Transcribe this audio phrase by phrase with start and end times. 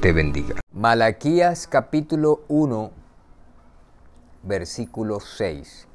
[0.00, 0.54] bendiga.
[0.72, 2.90] Malaquías capítulo 1,
[4.44, 5.88] versículo 6.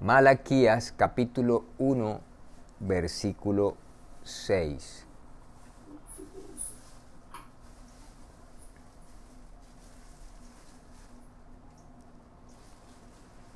[0.00, 2.20] Malaquías capítulo 1,
[2.80, 3.76] versículo
[4.24, 5.06] 6.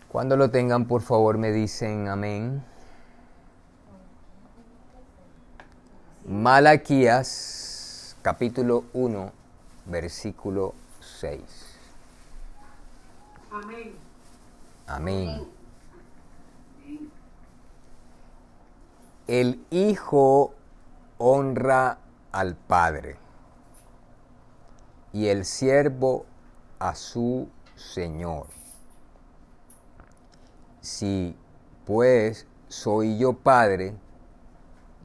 [0.08, 2.64] Cuando lo tengan, por favor, me dicen amén.
[6.26, 9.37] Malaquías capítulo 1,
[9.88, 11.40] versículo 6.
[13.50, 13.94] Amén.
[14.86, 15.48] Amén.
[19.26, 20.54] El Hijo
[21.18, 21.98] honra
[22.32, 23.18] al Padre
[25.12, 26.24] y el siervo
[26.78, 28.46] a su Señor.
[30.80, 31.36] Si
[31.84, 33.94] pues soy yo Padre,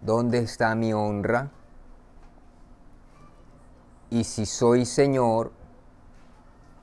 [0.02, 1.50] ¿dónde está mi honra?
[4.14, 5.52] Y si soy Señor,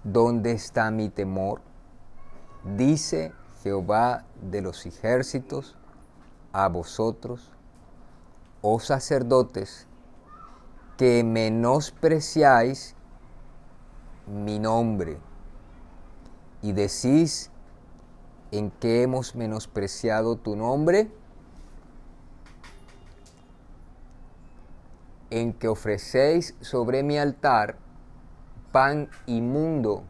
[0.03, 1.61] ¿dónde está mi temor?
[2.77, 5.77] Dice Jehová de los ejércitos
[6.53, 7.53] a vosotros,
[8.62, 9.86] oh sacerdotes,
[10.97, 12.97] que menospreciáis
[14.27, 15.17] mi nombre
[16.62, 17.53] y decís
[18.51, 21.12] en qué hemos menospreciado tu nombre,
[25.31, 27.78] en que ofrecéis sobre mi altar
[28.73, 30.05] pan inmundo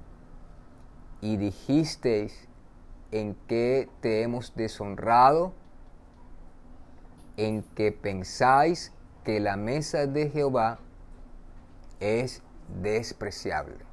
[1.21, 2.49] y dijisteis
[3.13, 5.53] en que te hemos deshonrado,
[7.37, 8.93] en que pensáis
[9.25, 10.79] que la mesa de Jehová
[12.01, 12.43] es
[12.83, 13.85] despreciable.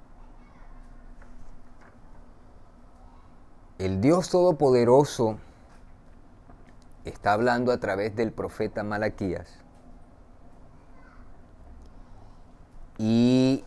[3.78, 5.38] El Dios Todopoderoso
[7.06, 9.67] está hablando a través del profeta Malaquías.
[12.98, 13.64] Y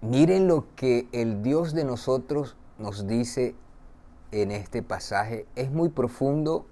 [0.00, 3.54] miren lo que el Dios de nosotros nos dice
[4.32, 5.46] en este pasaje.
[5.54, 6.66] Es muy profundo.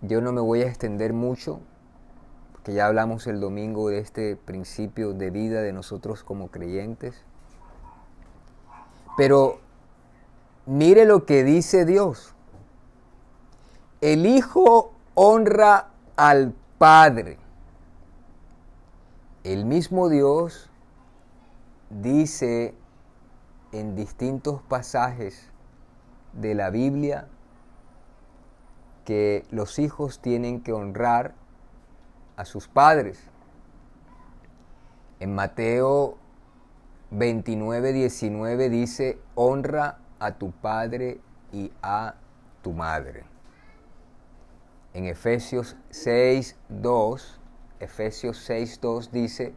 [0.00, 1.60] Yo no me voy a extender mucho,
[2.52, 7.24] porque ya hablamos el domingo de este principio de vida de nosotros como creyentes.
[9.16, 9.58] Pero
[10.66, 12.34] mire lo que dice Dios.
[14.00, 17.38] El Hijo honra al Padre.
[19.48, 20.68] El mismo Dios
[21.88, 22.74] dice
[23.72, 25.48] en distintos pasajes
[26.34, 27.28] de la Biblia
[29.06, 31.32] que los hijos tienen que honrar
[32.36, 33.22] a sus padres.
[35.18, 36.18] En Mateo
[37.12, 41.22] 29, 19 dice, honra a tu padre
[41.52, 42.16] y a
[42.60, 43.24] tu madre.
[44.92, 47.37] En Efesios 6, 2,
[47.80, 49.54] Efesios 6, 2 dice,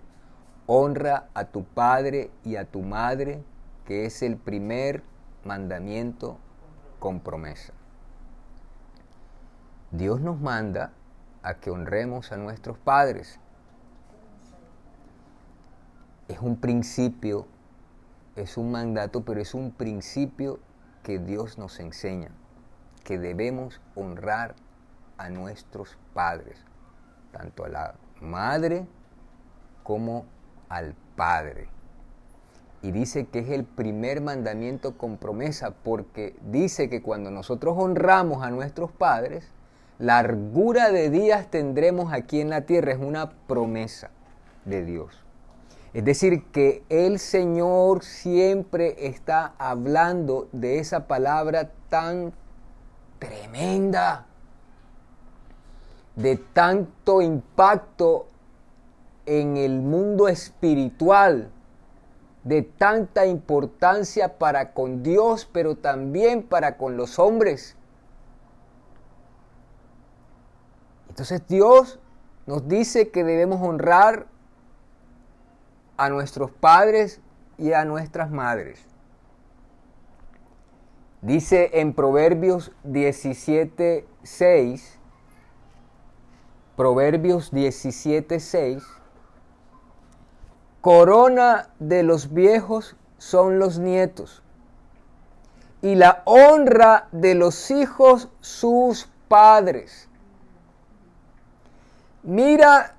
[0.68, 3.44] honra a tu padre y a tu madre,
[3.86, 5.04] que es el primer
[5.44, 6.38] mandamiento
[7.00, 7.74] con promesa.
[9.90, 10.94] Dios nos manda
[11.42, 13.40] a que honremos a nuestros padres.
[16.28, 17.48] Es un principio,
[18.36, 20.60] es un mandato, pero es un principio
[21.04, 22.30] que Dios nos enseña,
[23.04, 24.56] que debemos honrar
[25.18, 26.64] a nuestros padres,
[27.32, 28.86] tanto a la madre
[29.84, 30.26] como
[30.70, 31.68] al padre.
[32.84, 38.44] Y dice que es el primer mandamiento con promesa, porque dice que cuando nosotros honramos
[38.44, 39.48] a nuestros padres,
[40.00, 42.94] largura de días tendremos aquí en la tierra.
[42.94, 44.10] Es una promesa
[44.66, 45.24] de Dios.
[45.94, 52.34] Es decir, que el Señor siempre está hablando de esa palabra tan
[53.20, 54.26] tremenda,
[56.16, 58.28] de tanto impacto
[59.26, 61.52] en el mundo espiritual,
[62.44, 67.76] de tanta importancia para con Dios, pero también para con los hombres.
[71.10, 72.00] Entonces Dios
[72.46, 74.28] nos dice que debemos honrar
[75.98, 77.22] a nuestros padres
[77.58, 78.84] y a nuestras madres.
[81.22, 85.01] Dice en Proverbios 17, 6,
[86.82, 88.84] Proverbios 17, 6,
[90.82, 94.42] corona de los viejos son los nietos,
[95.84, 100.10] y la honra de los hijos sus padres.
[102.24, 102.96] Mira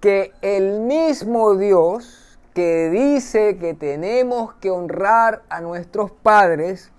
[0.00, 6.92] que el mismo Dios que dice que tenemos que honrar a nuestros padres,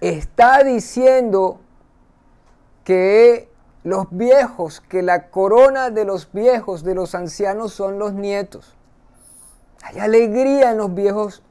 [0.00, 1.60] está diciendo
[2.84, 3.52] que
[3.84, 8.74] los viejos, que la corona de los viejos, de los ancianos son los nietos.
[9.82, 11.42] Hay alegría en los viejos,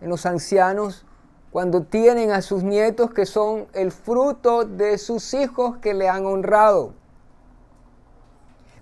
[0.00, 1.06] en los ancianos,
[1.52, 6.26] cuando tienen a sus nietos que son el fruto de sus hijos que le han
[6.26, 6.94] honrado.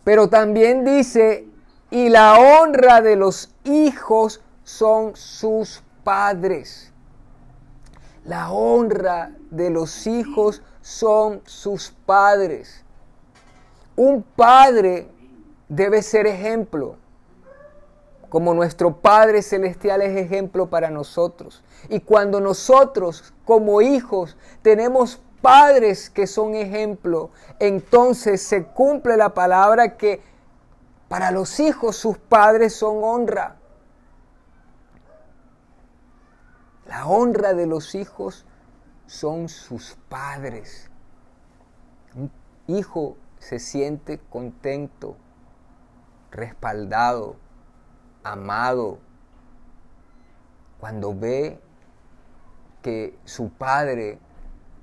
[0.02, 1.46] Pero también dice,
[1.90, 6.92] y la honra de los hijos son sus padres.
[8.24, 10.62] La honra de los hijos son
[11.44, 12.82] sus padres.
[13.94, 15.08] Un padre
[15.68, 16.96] debe ser ejemplo,
[18.30, 21.62] como nuestro Padre Celestial es ejemplo para nosotros.
[21.88, 29.96] Y cuando nosotros como hijos tenemos padres que son ejemplo, entonces se cumple la palabra
[29.96, 30.22] que
[31.08, 33.56] para los hijos sus padres son honra.
[36.86, 38.44] La honra de los hijos
[39.08, 40.90] son sus padres.
[42.14, 42.30] Un
[42.66, 45.16] hijo se siente contento,
[46.30, 47.36] respaldado,
[48.22, 48.98] amado,
[50.78, 51.58] cuando ve
[52.82, 54.18] que su padre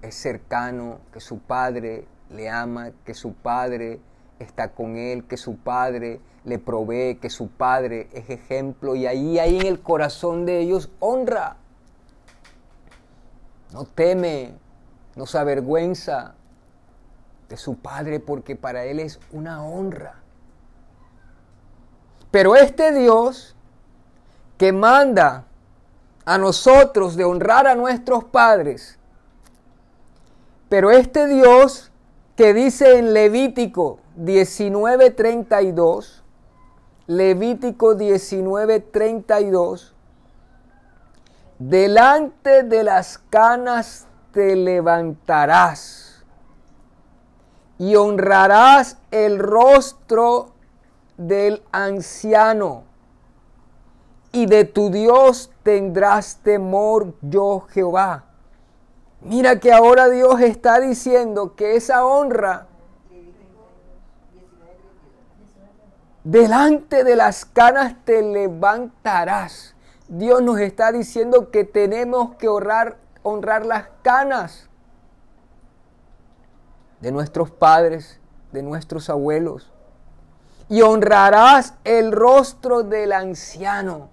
[0.01, 4.01] es cercano, que su padre le ama, que su padre
[4.39, 9.37] está con él, que su padre le provee, que su padre es ejemplo y ahí,
[9.37, 11.57] ahí en el corazón de ellos honra.
[13.75, 14.55] No teme,
[15.17, 16.35] no se avergüenza
[17.49, 20.21] de su padre porque para él es una honra.
[22.31, 23.53] Pero este Dios
[24.57, 25.43] que manda
[26.23, 28.97] a nosotros de honrar a nuestros padres,
[30.69, 31.91] pero este Dios
[32.37, 36.23] que dice en Levítico 19:32,
[37.07, 39.94] Levítico 19:32,
[41.59, 46.25] delante de las canas te levantarás
[47.77, 50.51] y honrarás el rostro
[51.17, 52.83] del anciano
[54.31, 58.25] y de tu Dios tendrás temor yo Jehová.
[59.21, 62.67] Mira que ahora Dios está diciendo que esa honra
[66.25, 69.74] delante de las canas te levantarás.
[70.07, 74.69] Dios nos está diciendo que tenemos que honrar, honrar las canas
[77.01, 78.19] de nuestros padres,
[78.51, 79.71] de nuestros abuelos.
[80.69, 84.09] Y honrarás el rostro del anciano.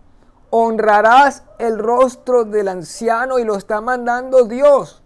[0.51, 5.03] Honrarás el rostro del anciano y lo está mandando Dios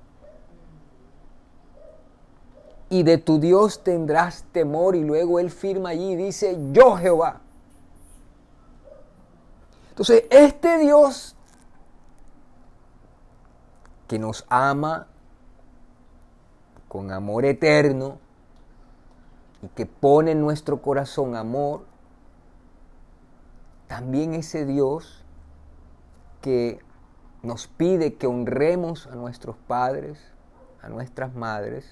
[2.88, 4.96] y de tu Dios tendrás temor.
[4.96, 7.40] Y luego él firma allí y dice, yo Jehová.
[9.96, 11.34] Entonces, este Dios
[14.06, 15.06] que nos ama
[16.86, 18.18] con amor eterno
[19.62, 21.86] y que pone en nuestro corazón amor,
[23.86, 25.24] también ese Dios
[26.42, 26.78] que
[27.42, 30.18] nos pide que honremos a nuestros padres,
[30.82, 31.90] a nuestras madres,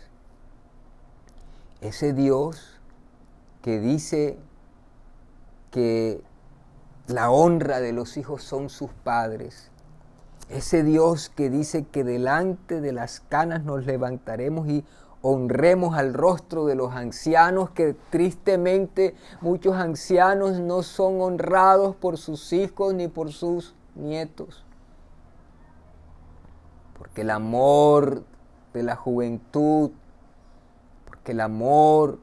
[1.81, 2.79] ese Dios
[3.63, 4.39] que dice
[5.71, 6.23] que
[7.07, 9.71] la honra de los hijos son sus padres,
[10.49, 14.85] ese Dios que dice que delante de las canas nos levantaremos y
[15.23, 22.53] honremos al rostro de los ancianos, que tristemente muchos ancianos no son honrados por sus
[22.53, 24.65] hijos ni por sus nietos.
[26.99, 28.23] Porque el amor
[28.75, 29.91] de la juventud
[31.25, 32.19] que el amor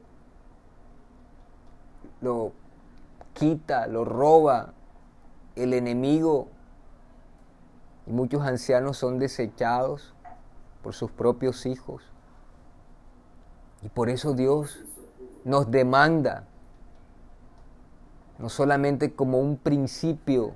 [2.20, 2.52] lo
[3.42, 4.72] quita, lo roba
[5.56, 6.46] el enemigo.
[8.06, 10.14] Y muchos ancianos son desechados
[10.80, 12.04] por sus propios hijos.
[13.82, 14.84] Y por eso Dios
[15.44, 16.44] nos demanda,
[18.38, 20.52] no solamente como un principio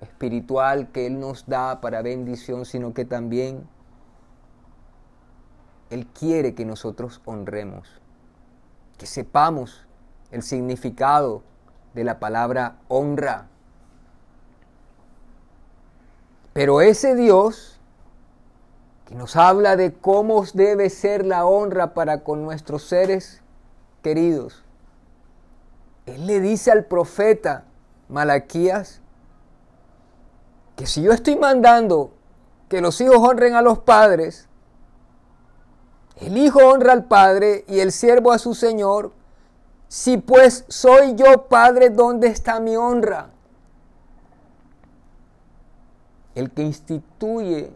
[0.00, 3.68] espiritual que Él nos da para bendición, sino que también
[5.90, 7.86] él quiere que nosotros honremos,
[8.96, 9.86] que sepamos
[10.30, 11.42] el significado
[11.94, 13.46] de la palabra honra.
[16.52, 17.80] Pero ese Dios
[19.06, 23.42] que nos habla de cómo debe ser la honra para con nuestros seres
[24.02, 24.64] queridos,
[26.06, 27.64] Él le dice al profeta
[28.08, 29.00] Malaquías,
[30.76, 32.12] que si yo estoy mandando
[32.68, 34.48] que los hijos honren a los padres,
[36.16, 39.12] el hijo honra al padre y el siervo a su señor,
[39.94, 43.30] si pues soy yo padre, ¿dónde está mi honra?
[46.34, 47.72] El que instituye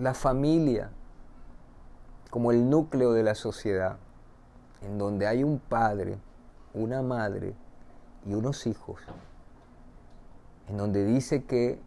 [0.00, 0.88] la familia
[2.30, 3.98] como el núcleo de la sociedad,
[4.80, 6.16] en donde hay un padre,
[6.72, 7.52] una madre
[8.24, 9.02] y unos hijos,
[10.70, 11.78] en donde dice que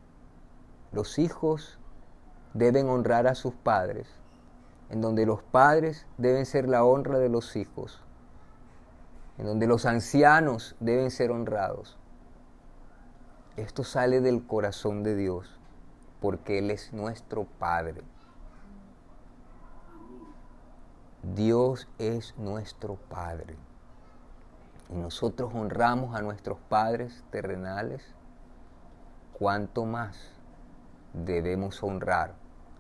[0.92, 1.80] los hijos
[2.54, 4.08] deben honrar a sus padres,
[4.92, 8.04] en donde los padres deben ser la honra de los hijos,
[9.38, 11.98] en donde los ancianos deben ser honrados.
[13.56, 15.60] Esto sale del corazón de Dios,
[16.22, 18.04] porque Él es nuestro Padre.
[21.24, 23.56] Dios es nuestro Padre.
[24.90, 28.16] Y nosotros honramos a nuestros padres terrenales,
[29.34, 30.18] cuanto más
[31.14, 32.36] debemos honrar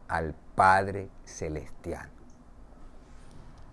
[0.07, 2.16] al Padre Celestial.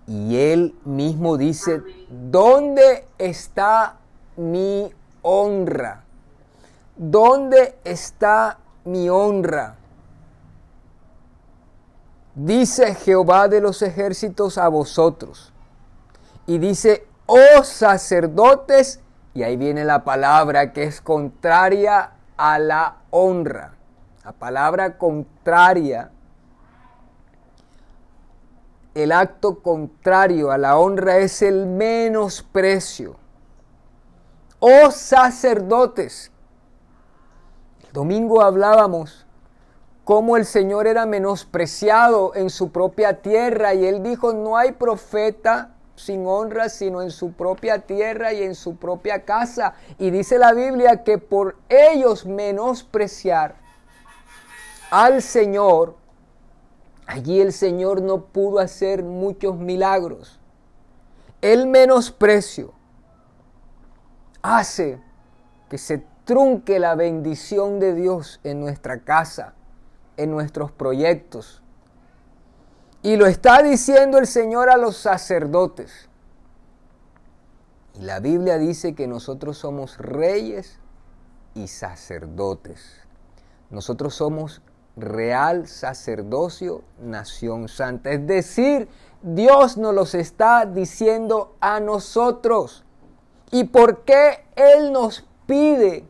[0.07, 3.97] Y Él mismo dice, ¿dónde está
[4.37, 4.93] mi
[5.23, 6.05] honra?
[6.97, 9.77] ¿Dónde está mi honra?
[12.35, 15.53] Dice Jehová de los ejércitos a vosotros.
[16.47, 19.01] Y dice, oh sacerdotes,
[19.33, 23.75] y ahí viene la palabra que es contraria a la honra.
[24.25, 26.11] La palabra contraria,
[28.95, 33.17] el acto contrario a la honra es el menosprecio.
[34.61, 36.31] Oh sacerdotes,
[37.87, 39.27] el domingo hablábamos
[40.05, 45.75] cómo el Señor era menospreciado en su propia tierra y él dijo, no hay profeta
[45.97, 49.75] sin honra sino en su propia tierra y en su propia casa.
[49.99, 53.57] Y dice la Biblia que por ellos menospreciar
[54.91, 55.97] al Señor,
[57.07, 60.41] allí el Señor no pudo hacer muchos milagros.
[61.41, 62.73] El menosprecio
[64.43, 65.01] hace
[65.69, 69.55] que se trunque la bendición de Dios en nuestra casa
[70.17, 71.63] en nuestros proyectos.
[73.03, 76.09] Y lo está diciendo el Señor a los sacerdotes.
[77.95, 80.79] Y la Biblia dice que nosotros somos reyes
[81.55, 83.01] y sacerdotes.
[83.71, 84.63] Nosotros somos
[84.97, 88.11] real sacerdocio, nación santa.
[88.11, 88.89] Es decir,
[89.23, 92.85] Dios nos los está diciendo a nosotros.
[93.51, 96.05] ¿Y por qué Él nos pide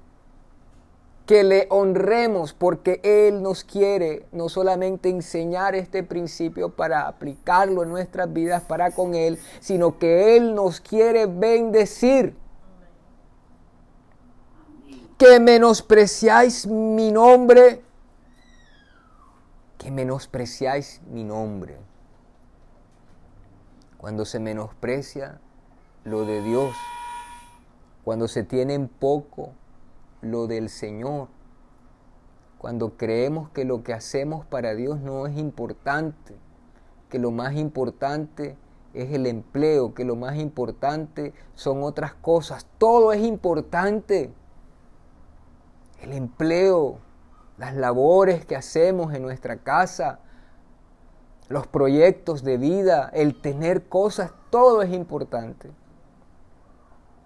[1.26, 7.88] que le honremos porque Él nos quiere no solamente enseñar este principio para aplicarlo en
[7.88, 12.36] nuestras vidas para con Él, sino que Él nos quiere bendecir.
[15.16, 17.83] Que menospreciáis mi nombre,
[19.78, 21.78] que menospreciáis mi nombre.
[23.98, 25.40] Cuando se menosprecia
[26.04, 26.74] lo de Dios,
[28.04, 29.52] cuando se tiene en poco,
[30.24, 31.28] lo del Señor.
[32.58, 36.34] Cuando creemos que lo que hacemos para Dios no es importante,
[37.10, 38.56] que lo más importante
[38.94, 42.66] es el empleo, que lo más importante son otras cosas.
[42.78, 44.32] Todo es importante.
[46.00, 46.98] El empleo,
[47.58, 50.18] las labores que hacemos en nuestra casa,
[51.48, 55.70] los proyectos de vida, el tener cosas, todo es importante.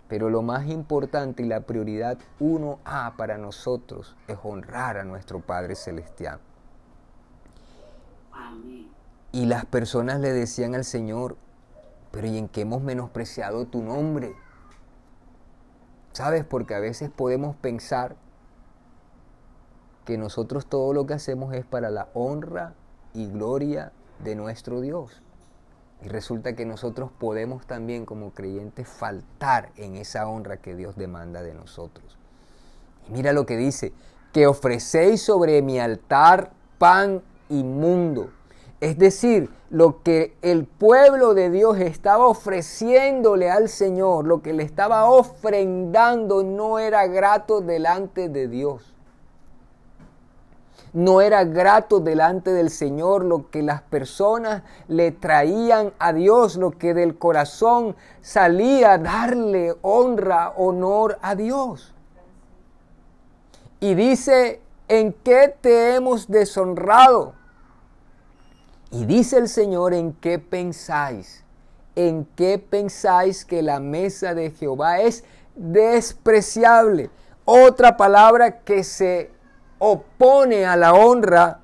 [0.09, 5.41] Pero lo más importante y la prioridad uno a para nosotros es honrar a nuestro
[5.41, 6.41] Padre Celestial.
[9.33, 11.37] Y las personas le decían al Señor,
[12.11, 14.35] pero ¿y en qué hemos menospreciado tu nombre?
[16.13, 16.45] ¿Sabes?
[16.45, 18.17] Porque a veces podemos pensar
[20.09, 22.73] que nosotros todo lo que hacemos es para la honra
[23.13, 23.93] y gloria
[24.25, 25.21] de nuestro Dios.
[26.03, 31.43] Y resulta que nosotros podemos también como creyentes faltar en esa honra que Dios demanda
[31.43, 32.17] de nosotros.
[33.07, 33.93] Y mira lo que dice,
[34.33, 38.31] que ofrecéis sobre mi altar pan inmundo.
[38.81, 44.63] Es decir, lo que el pueblo de Dios estaba ofreciéndole al Señor, lo que le
[44.63, 48.95] estaba ofrendando no era grato delante de Dios
[50.93, 56.71] no era grato delante del Señor lo que las personas le traían a Dios, lo
[56.71, 61.95] que del corazón salía darle honra, honor a Dios.
[63.81, 67.35] Y dice, ¿en qué te hemos deshonrado?
[68.91, 71.45] Y dice el Señor, ¿en qué pensáis?
[71.95, 77.11] ¿En qué pensáis que la mesa de Jehová es despreciable?
[77.51, 79.31] otra palabra que se
[79.79, 81.61] opone a la honra,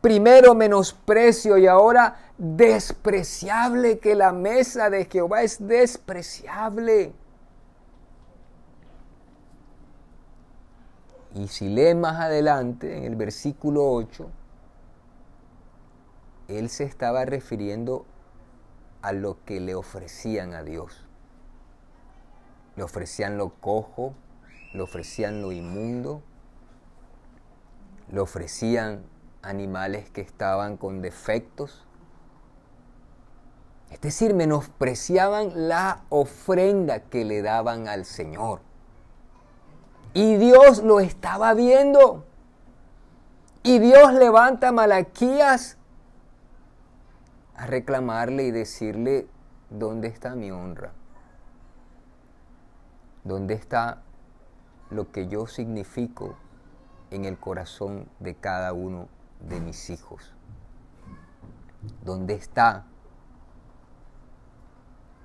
[0.00, 7.12] primero menosprecio y ahora despreciable, que la mesa de Jehová es despreciable.
[11.34, 14.28] Y si lee más adelante, en el versículo 8,
[16.48, 18.06] él se estaba refiriendo
[19.02, 21.04] a lo que le ofrecían a Dios.
[22.76, 24.14] Le ofrecían lo cojo,
[24.72, 26.22] le ofrecían lo inmundo,
[28.10, 29.02] le ofrecían
[29.42, 31.84] animales que estaban con defectos.
[33.90, 38.60] Es decir, menospreciaban la ofrenda que le daban al Señor.
[40.14, 42.24] Y Dios lo estaba viendo.
[43.62, 45.76] Y Dios levanta a Malaquías
[47.56, 49.26] a reclamarle y decirle,
[49.68, 50.92] ¿dónde está mi honra?
[53.24, 54.02] ¿Dónde está
[54.90, 56.36] lo que yo significo
[57.10, 59.08] en el corazón de cada uno
[59.40, 60.34] de mis hijos?
[62.04, 62.86] ¿Dónde está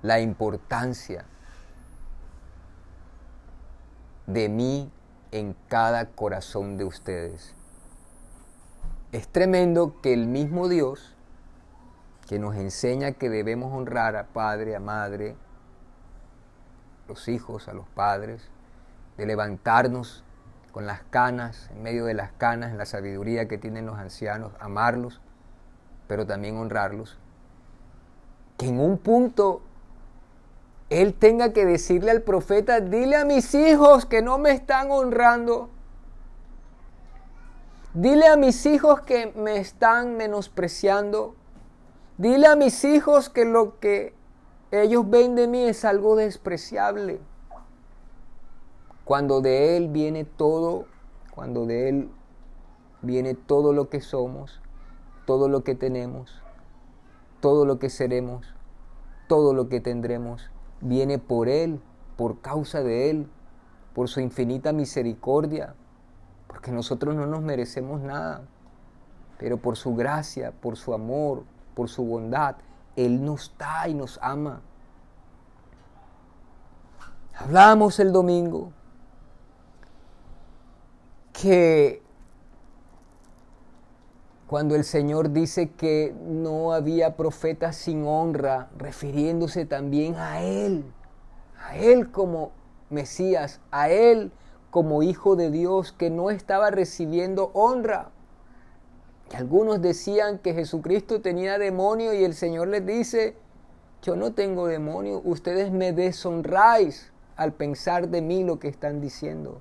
[0.02, 1.24] la importancia
[4.26, 4.90] de mí
[5.32, 7.54] en cada corazón de ustedes?
[9.12, 11.14] Es tremendo que el mismo Dios
[12.26, 15.36] que nos enseña que debemos honrar a padre, a madre,
[17.06, 18.48] los hijos, a los padres,
[19.16, 20.23] de levantarnos
[20.74, 25.20] con las canas, en medio de las canas, la sabiduría que tienen los ancianos, amarlos,
[26.08, 27.16] pero también honrarlos,
[28.58, 29.62] que en un punto
[30.90, 35.70] él tenga que decirle al profeta, dile a mis hijos que no me están honrando,
[37.94, 41.36] dile a mis hijos que me están menospreciando,
[42.18, 44.12] dile a mis hijos que lo que
[44.72, 47.20] ellos ven de mí es algo despreciable.
[49.04, 50.86] Cuando de Él viene todo,
[51.30, 52.10] cuando de Él
[53.02, 54.62] viene todo lo que somos,
[55.26, 56.42] todo lo que tenemos,
[57.40, 58.54] todo lo que seremos,
[59.28, 61.82] todo lo que tendremos, viene por Él,
[62.16, 63.28] por causa de Él,
[63.94, 65.74] por su infinita misericordia,
[66.46, 68.48] porque nosotros no nos merecemos nada,
[69.36, 72.56] pero por su gracia, por su amor, por su bondad,
[72.96, 74.62] Él nos da y nos ama.
[77.34, 78.72] Hablamos el domingo
[81.40, 82.00] que
[84.46, 90.84] cuando el Señor dice que no había profeta sin honra, refiriéndose también a Él,
[91.58, 92.52] a Él como
[92.88, 94.30] Mesías, a Él
[94.70, 98.10] como Hijo de Dios, que no estaba recibiendo honra.
[99.32, 103.36] Y algunos decían que Jesucristo tenía demonio y el Señor les dice,
[104.02, 109.60] yo no tengo demonio, ustedes me deshonráis al pensar de mí lo que están diciendo.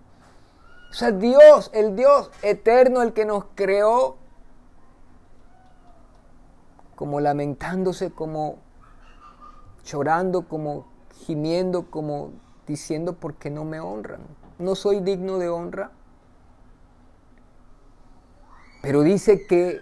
[0.93, 4.17] O sea, Dios, el Dios eterno, el que nos creó,
[6.93, 8.59] como lamentándose, como
[9.83, 10.85] llorando, como
[11.25, 12.33] gimiendo, como
[12.67, 14.21] diciendo, ¿por qué no me honran?
[14.59, 15.89] No soy digno de honra.
[18.83, 19.81] Pero dice que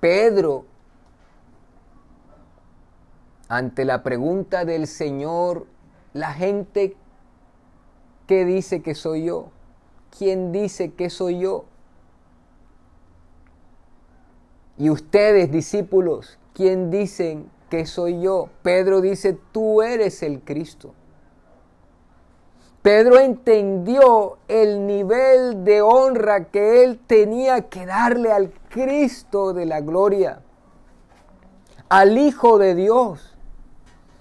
[0.00, 0.64] Pedro,
[3.50, 5.66] ante la pregunta del Señor,
[6.14, 6.96] la gente
[8.26, 9.50] que dice que soy yo,
[10.10, 11.64] ¿quién dice que soy yo?
[14.78, 18.50] Y ustedes, discípulos, ¿quién dicen que soy yo?
[18.62, 20.92] Pedro dice, tú eres el Cristo.
[22.82, 29.80] Pedro entendió el nivel de honra que él tenía que darle al Cristo de la
[29.80, 30.42] gloria,
[31.88, 33.36] al Hijo de Dios,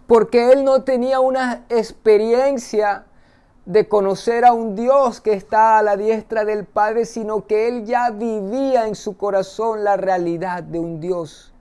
[0.08, 3.06] porque él no tenía una experiencia
[3.66, 7.86] de conocer a un Dios que está a la diestra del Padre, sino que él
[7.86, 11.52] ya vivía en su corazón la realidad de un Dios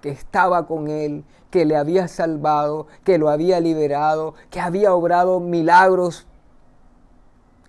[0.00, 5.40] que estaba con él, que le había salvado, que lo había liberado, que había obrado
[5.40, 6.26] milagros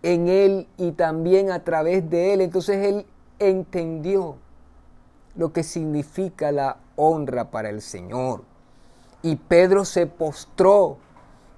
[0.01, 2.41] en él y también a través de él.
[2.41, 3.05] Entonces él
[3.39, 4.37] entendió
[5.35, 8.43] lo que significa la honra para el Señor.
[9.21, 10.97] Y Pedro se postró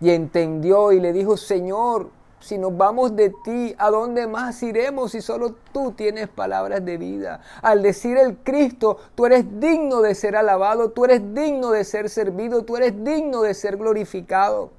[0.02, 2.10] y entendió y le dijo, Señor,
[2.40, 6.98] si nos vamos de ti, ¿a dónde más iremos si solo tú tienes palabras de
[6.98, 7.42] vida?
[7.62, 12.10] Al decir el Cristo, tú eres digno de ser alabado, tú eres digno de ser
[12.10, 14.72] servido, tú eres digno de ser glorificado.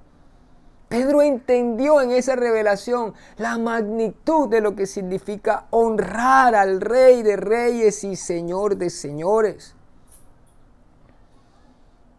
[0.89, 7.37] Pedro entendió en esa revelación la magnitud de lo que significa honrar al Rey de
[7.37, 9.77] Reyes y Señor de Señores.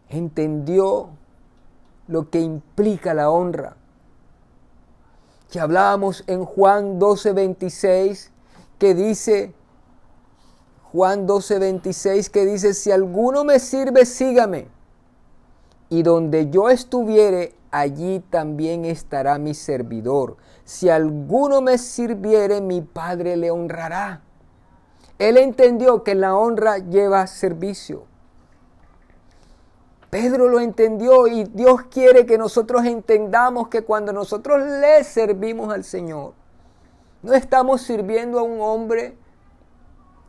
[0.08, 1.10] Entendió
[2.08, 3.76] lo que implica la honra.
[5.52, 8.30] que hablábamos en Juan 12:26,
[8.78, 9.52] que dice,
[10.90, 14.68] Juan 12:26, que dice, si alguno me sirve, sígame.
[15.90, 20.38] Y donde yo estuviere, allí también estará mi servidor.
[20.64, 24.22] Si alguno me sirviere, mi Padre le honrará.
[25.18, 28.04] Él entendió que la honra lleva servicio.
[30.12, 35.84] Pedro lo entendió y Dios quiere que nosotros entendamos que cuando nosotros le servimos al
[35.84, 36.34] Señor,
[37.22, 39.16] no estamos sirviendo a un hombre.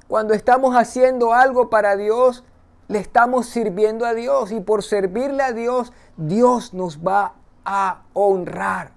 [0.07, 2.45] Cuando estamos haciendo algo para Dios,
[2.87, 7.33] le estamos sirviendo a Dios y por servirle a Dios, Dios nos va
[7.65, 8.93] a honrar.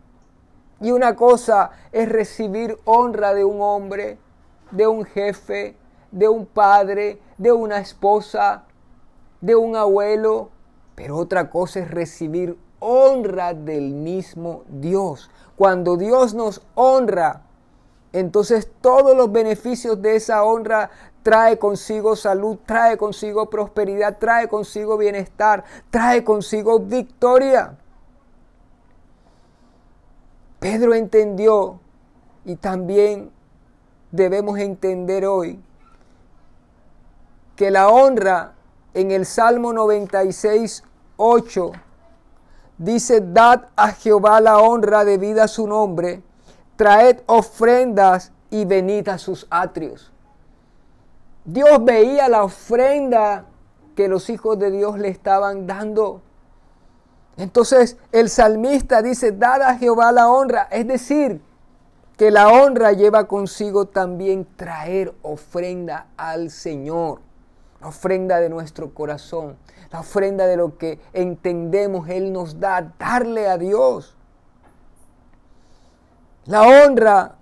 [0.80, 4.20] Y una cosa es recibir honra de un hombre,
[4.70, 5.76] de un jefe,
[6.12, 8.66] de un padre, de una esposa,
[9.40, 10.50] de un abuelo,
[10.96, 15.30] pero otra cosa es recibir honra del mismo Dios.
[15.54, 17.42] Cuando Dios nos honra,
[18.12, 20.90] entonces todos los beneficios de esa honra
[21.22, 27.76] trae consigo salud, trae consigo prosperidad, trae consigo bienestar, trae consigo victoria.
[30.58, 31.78] Pedro entendió
[32.44, 33.30] y también
[34.12, 35.60] debemos entender hoy
[37.54, 38.55] que la honra
[38.96, 40.82] en el Salmo 96,
[41.18, 41.72] 8,
[42.78, 46.22] dice, dad a Jehová la honra debida a su nombre,
[46.76, 50.14] traed ofrendas y venid a sus atrios.
[51.44, 53.44] Dios veía la ofrenda
[53.94, 56.22] que los hijos de Dios le estaban dando.
[57.36, 61.42] Entonces el salmista dice, dad a Jehová la honra, es decir,
[62.16, 67.25] que la honra lleva consigo también traer ofrenda al Señor
[67.86, 69.56] la ofrenda de nuestro corazón,
[69.92, 74.16] la ofrenda de lo que entendemos Él nos da, darle a Dios.
[76.46, 77.36] La honra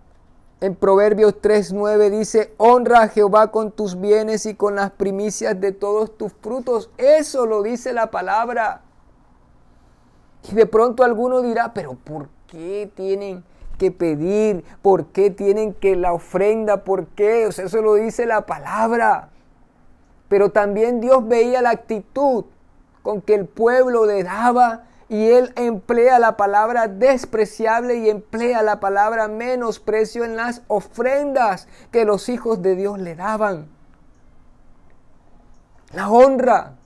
[0.61, 5.73] en Proverbios 3:9 dice, honra a Jehová con tus bienes y con las primicias de
[5.73, 6.91] todos tus frutos.
[6.99, 8.83] Eso lo dice la palabra.
[10.51, 13.45] Y de pronto alguno dirá, pero ¿por qué tienen
[13.79, 14.63] que pedir?
[14.83, 16.85] ¿Por qué tienen que la ofrenda?
[16.85, 17.47] ¿Por qué?
[17.47, 19.31] Eso lo dice la palabra.
[20.29, 22.45] Pero también Dios veía la actitud
[23.03, 28.81] con que el pueblo le daba y él emplea la palabra despreciable y emplea la
[28.81, 33.69] palabra menosprecio en las ofrendas que los hijos de Dios le daban.
[35.93, 36.77] La honra.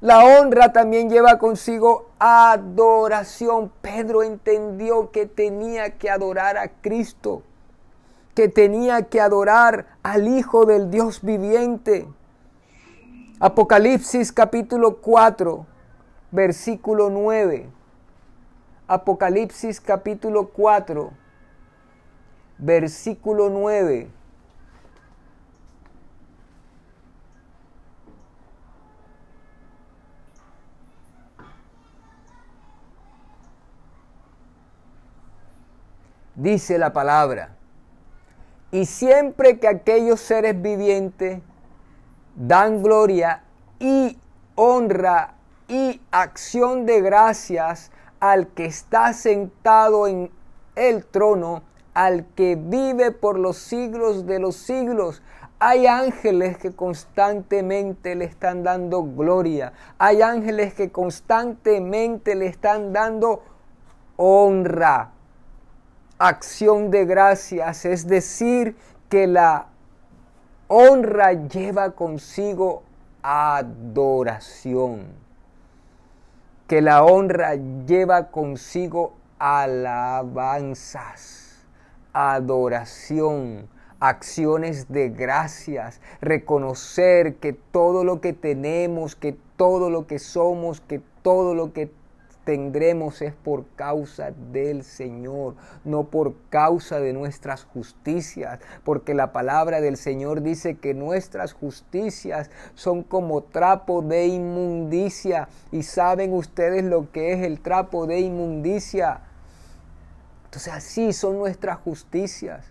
[0.00, 3.70] La honra también lleva consigo adoración.
[3.82, 7.42] Pedro entendió que tenía que adorar a Cristo
[8.40, 12.08] que tenía que adorar al Hijo del Dios viviente.
[13.38, 15.66] Apocalipsis capítulo 4,
[16.30, 17.68] versículo 9.
[18.88, 21.10] Apocalipsis capítulo 4,
[22.56, 24.08] versículo 9.
[36.36, 37.59] Dice la palabra.
[38.72, 41.40] Y siempre que aquellos seres vivientes
[42.36, 43.42] dan gloria
[43.80, 44.16] y
[44.54, 45.34] honra
[45.66, 50.30] y acción de gracias al que está sentado en
[50.76, 51.62] el trono,
[51.94, 55.22] al que vive por los siglos de los siglos.
[55.58, 59.72] Hay ángeles que constantemente le están dando gloria.
[59.98, 63.42] Hay ángeles que constantemente le están dando
[64.16, 65.12] honra
[66.20, 68.76] acción de gracias, es decir,
[69.08, 69.68] que la
[70.68, 72.82] honra lleva consigo
[73.22, 75.06] adoración,
[76.68, 77.54] que la honra
[77.86, 80.86] lleva consigo alabanzas,
[82.12, 83.66] adoración,
[83.98, 91.00] acciones de gracias, reconocer que todo lo que tenemos, que todo lo que somos, que
[91.22, 91.90] todo lo que
[92.50, 99.80] tendremos es por causa del Señor, no por causa de nuestras justicias, porque la palabra
[99.80, 105.48] del Señor dice que nuestras justicias son como trapo de inmundicia.
[105.70, 109.20] Y saben ustedes lo que es el trapo de inmundicia.
[110.46, 112.66] Entonces así son nuestras justicias.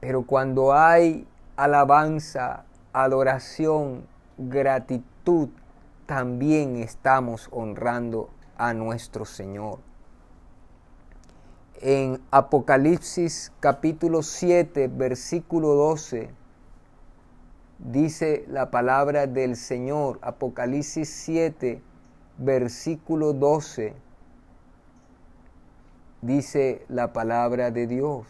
[0.00, 4.04] Pero cuando hay alabanza, adoración,
[4.36, 5.50] gratitud,
[6.06, 9.80] también estamos honrando a nuestro Señor.
[11.80, 16.30] En Apocalipsis capítulo 7, versículo 12,
[17.78, 21.82] dice la palabra del Señor, Apocalipsis 7,
[22.38, 23.94] versículo 12,
[26.22, 28.26] dice la palabra de Dios.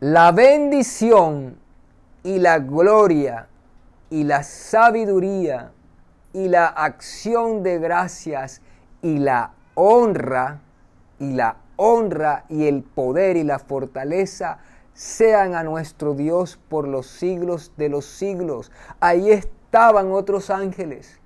[0.00, 1.58] La bendición
[2.24, 3.48] y la gloria
[4.10, 5.72] y la sabiduría
[6.32, 8.60] y la acción de gracias
[9.02, 10.60] y la honra
[11.18, 14.58] y la honra y el poder y la fortaleza
[14.94, 18.72] sean a nuestro Dios por los siglos de los siglos.
[18.98, 21.20] Ahí estaban otros ángeles.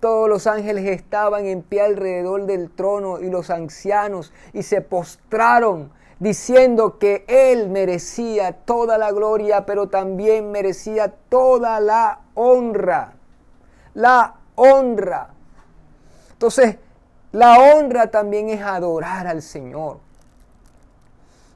[0.00, 5.90] Todos los ángeles estaban en pie alrededor del trono y los ancianos y se postraron
[6.18, 13.14] diciendo que Él merecía toda la gloria, pero también merecía toda la honra.
[13.94, 15.30] La honra.
[16.32, 16.76] Entonces,
[17.32, 19.98] la honra también es adorar al Señor.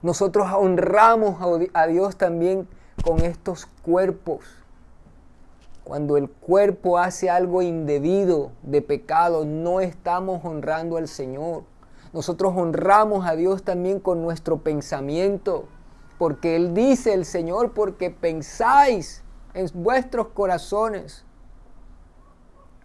[0.02, 1.36] Nosotros honramos
[1.72, 2.68] a Dios también
[3.02, 4.44] con estos cuerpos.
[5.84, 11.64] Cuando el cuerpo hace algo indebido de pecado, no estamos honrando al Señor.
[12.12, 15.66] Nosotros honramos a Dios también con nuestro pensamiento,
[16.18, 19.22] porque Él dice el Señor, porque pensáis
[19.54, 21.24] en vuestros corazones,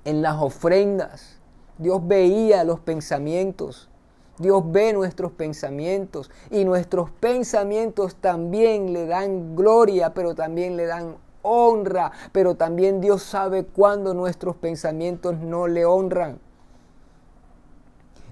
[0.05, 1.39] en las ofrendas.
[1.77, 3.89] Dios veía los pensamientos.
[4.39, 11.17] Dios ve nuestros pensamientos y nuestros pensamientos también le dan gloria, pero también le dan
[11.43, 16.39] honra, pero también Dios sabe cuándo nuestros pensamientos no le honran.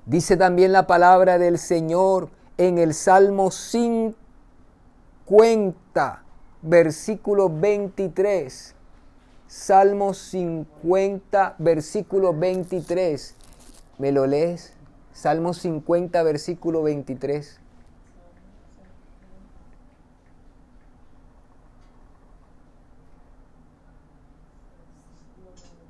[0.08, 4.16] Dice también la palabra del Señor en el Salmo 50,
[6.62, 8.76] versículo 23.
[9.48, 13.36] Salmo 50, versículo 23.
[13.98, 14.74] ¿Me lo lees?
[15.14, 17.60] Salmo 50, versículo 23.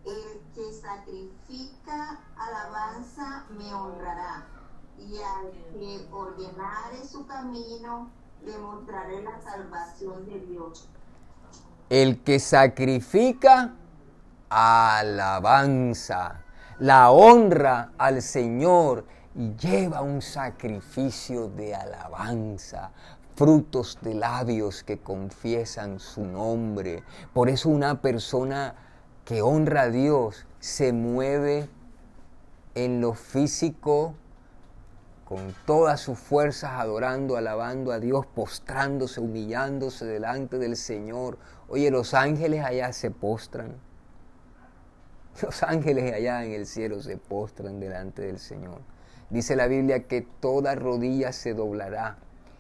[0.05, 4.47] El que sacrifica alabanza me honrará,
[4.97, 8.09] y al que ordenare su camino
[8.45, 10.89] le mostraré la salvación de Dios.
[11.89, 13.73] El que sacrifica
[14.49, 16.41] alabanza
[16.81, 22.91] la honra al Señor y lleva un sacrificio de alabanza,
[23.35, 27.03] frutos de labios que confiesan su nombre.
[27.33, 28.73] Por eso una persona
[29.23, 31.69] que honra a Dios se mueve
[32.73, 34.15] en lo físico
[35.31, 41.37] con todas sus fuerzas, adorando, alabando a Dios, postrándose, humillándose delante del Señor.
[41.69, 43.77] Oye, los ángeles allá se postran.
[45.41, 48.81] Los ángeles allá en el cielo se postran delante del Señor.
[49.29, 52.17] Dice la Biblia que toda rodilla se doblará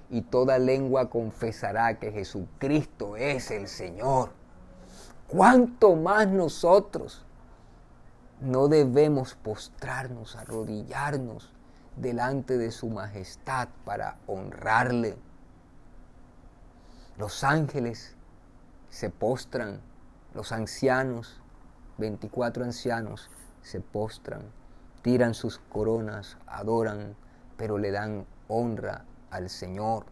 [0.09, 4.29] y toda lengua confesará que Jesucristo es el Señor.
[5.27, 7.25] ¿Cuánto más nosotros
[8.39, 11.51] no debemos postrarnos, arrodillarnos
[11.95, 15.17] delante de su majestad para honrarle?
[17.17, 18.15] Los ángeles
[18.89, 19.81] se postran,
[20.33, 21.41] los ancianos
[22.01, 23.29] 24 ancianos
[23.61, 24.41] se postran,
[25.03, 27.15] tiran sus coronas, adoran,
[27.57, 30.05] pero le dan honra al Señor.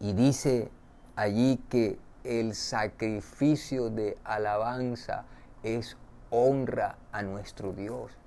[0.00, 0.70] Y dice
[1.16, 5.24] allí que el sacrificio de alabanza
[5.62, 5.96] es
[6.30, 8.17] honra a nuestro Dios.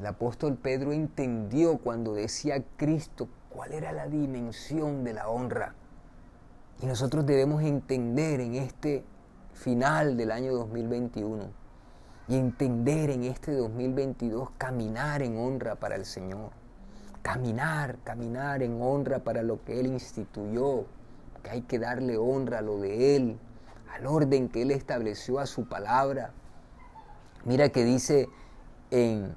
[0.00, 5.74] El apóstol Pedro entendió cuando decía Cristo cuál era la dimensión de la honra.
[6.80, 9.04] Y nosotros debemos entender en este
[9.52, 11.44] final del año 2021
[12.28, 16.48] y entender en este 2022 caminar en honra para el Señor.
[17.20, 20.86] Caminar, caminar en honra para lo que Él instituyó,
[21.42, 23.38] que hay que darle honra a lo de Él,
[23.94, 26.30] al orden que Él estableció a su palabra.
[27.44, 28.30] Mira que dice
[28.90, 29.34] en,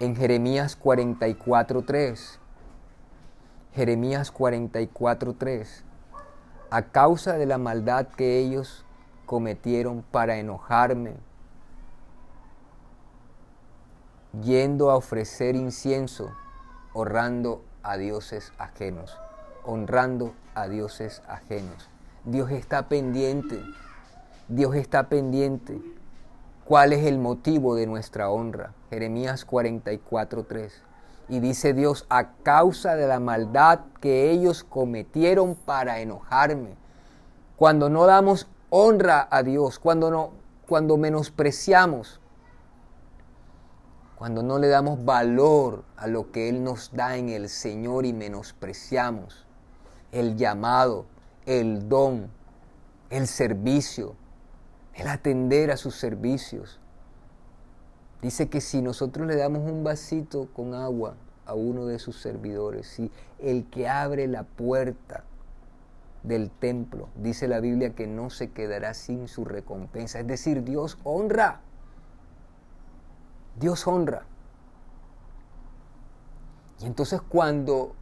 [0.00, 2.38] en Jeremías 44.3,
[3.74, 5.82] Jeremías 44.3,
[6.70, 8.84] a causa de la maldad que ellos
[9.26, 11.14] cometieron para enojarme,
[14.42, 16.32] yendo a ofrecer incienso,
[16.92, 19.16] honrando a dioses ajenos,
[19.64, 21.88] honrando a dioses ajenos.
[22.24, 23.62] Dios está pendiente,
[24.48, 25.80] Dios está pendiente.
[26.64, 28.72] ¿Cuál es el motivo de nuestra honra?
[28.94, 30.70] Jeremías 44.3.
[31.28, 36.76] Y dice Dios, a causa de la maldad que ellos cometieron para enojarme.
[37.56, 40.30] Cuando no damos honra a Dios, cuando, no,
[40.68, 42.20] cuando menospreciamos,
[44.14, 48.12] cuando no le damos valor a lo que Él nos da en el Señor y
[48.12, 49.44] menospreciamos
[50.12, 51.06] el llamado,
[51.46, 52.30] el don,
[53.10, 54.14] el servicio,
[54.94, 56.78] el atender a sus servicios,
[58.24, 62.86] Dice que si nosotros le damos un vasito con agua a uno de sus servidores,
[62.86, 65.24] si el que abre la puerta
[66.22, 70.20] del templo, dice la Biblia que no se quedará sin su recompensa.
[70.20, 71.60] Es decir, Dios honra.
[73.60, 74.24] Dios honra.
[76.80, 77.94] Y entonces cuando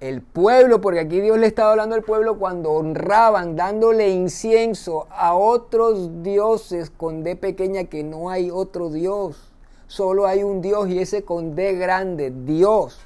[0.00, 5.34] el pueblo, porque aquí Dios le estaba hablando al pueblo cuando honraban, dándole incienso a
[5.34, 9.52] otros dioses con D pequeña, que no hay otro Dios,
[9.86, 12.98] solo hay un Dios y ese con D grande, Dios,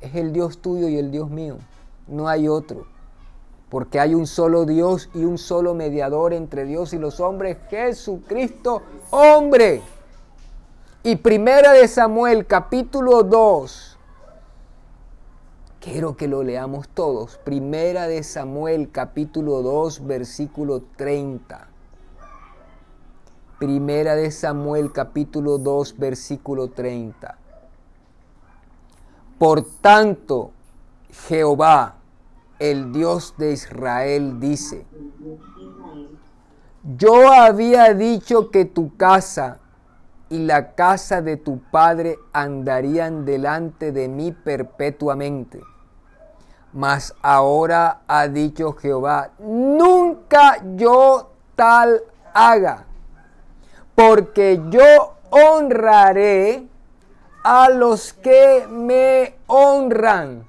[0.00, 1.58] es el Dios tuyo y el Dios mío,
[2.08, 2.86] no hay otro,
[3.68, 8.82] porque hay un solo Dios y un solo mediador entre Dios y los hombres, Jesucristo,
[9.10, 9.80] hombre.
[11.04, 13.95] Y primera de Samuel capítulo 2,
[15.86, 17.38] Quiero que lo leamos todos.
[17.44, 21.68] Primera de Samuel capítulo 2 versículo 30.
[23.60, 27.38] Primera de Samuel capítulo 2 versículo 30.
[29.38, 30.50] Por tanto,
[31.28, 31.98] Jehová,
[32.58, 34.84] el Dios de Israel, dice,
[36.96, 39.60] yo había dicho que tu casa
[40.30, 45.62] y la casa de tu padre andarían delante de mí perpetuamente
[46.76, 52.02] mas ahora ha dicho Jehová, nunca yo tal
[52.34, 52.84] haga,
[53.94, 56.68] porque yo honraré
[57.42, 60.46] a los que me honran,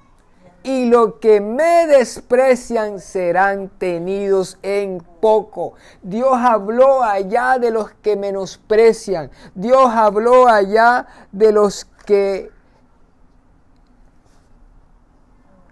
[0.64, 5.76] y los que me desprecian serán tenidos en poco.
[6.04, 9.32] Dios habló allá de los que menosprecian.
[9.56, 12.52] Dios habló allá de los que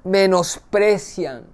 [0.05, 1.47] menosprecian.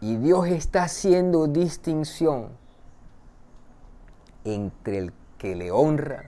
[0.00, 2.48] Y Dios está haciendo distinción
[4.44, 6.24] entre el que le honra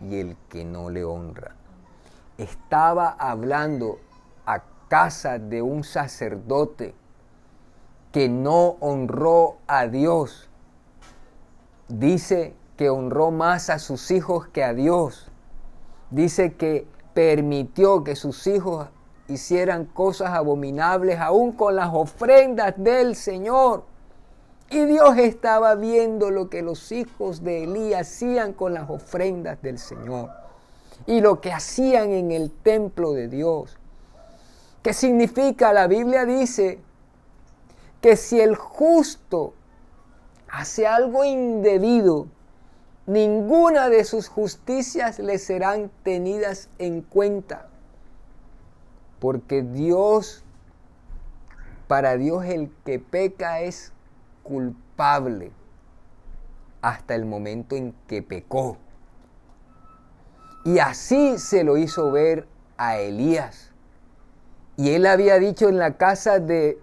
[0.00, 1.54] y el que no le honra.
[2.38, 3.98] Estaba hablando
[4.44, 6.94] a casa de un sacerdote
[8.12, 10.48] que no honró a Dios.
[11.88, 15.30] Dice que honró más a sus hijos que a Dios.
[16.10, 18.88] Dice que permitió que sus hijos
[19.28, 23.84] hicieran cosas abominables aún con las ofrendas del Señor.
[24.70, 29.78] Y Dios estaba viendo lo que los hijos de Elí hacían con las ofrendas del
[29.78, 30.30] Señor
[31.06, 33.76] y lo que hacían en el templo de Dios.
[34.82, 35.72] ¿Qué significa?
[35.72, 36.80] La Biblia dice
[38.00, 39.54] que si el justo
[40.48, 42.26] hace algo indebido,
[43.06, 47.68] ninguna de sus justicias le serán tenidas en cuenta.
[49.18, 50.44] Porque Dios,
[51.88, 53.92] para Dios el que peca es
[54.42, 55.52] culpable
[56.82, 58.78] hasta el momento en que pecó.
[60.64, 63.72] Y así se lo hizo ver a Elías.
[64.76, 66.78] Y él había dicho en la casa de,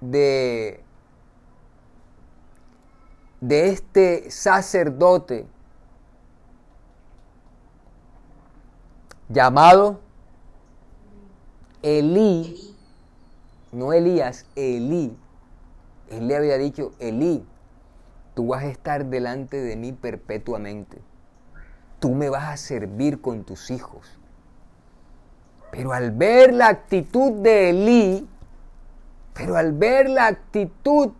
[0.00, 0.82] de,
[3.40, 5.46] este sacerdote
[9.28, 10.00] llamado
[11.82, 12.76] Elí,
[13.72, 15.16] no Elías, Elí,
[16.10, 17.44] él le había dicho, Elí,
[18.34, 20.98] tú vas a estar delante de mí perpetuamente.
[22.00, 24.18] Tú me vas a servir con tus hijos.
[25.70, 28.28] Pero al ver la actitud de Elí,
[29.34, 31.12] pero al ver la actitud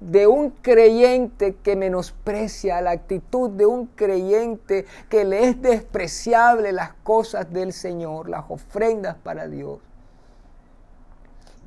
[0.00, 6.92] de un creyente que menosprecia, la actitud de un creyente que le es despreciable las
[7.02, 9.78] cosas del Señor, las ofrendas para Dios,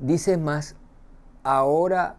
[0.00, 0.76] Dice más,
[1.42, 2.16] ahora